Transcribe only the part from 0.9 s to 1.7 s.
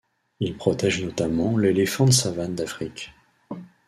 notamment